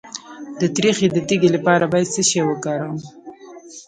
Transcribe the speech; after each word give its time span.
د 0.59 0.61
تریخي 0.75 1.07
د 1.11 1.17
تیږې 1.27 1.49
لپاره 1.55 1.83
باید 1.91 2.11
څه 2.13 2.21
شی 2.29 2.41
وکاروم؟ 2.45 2.97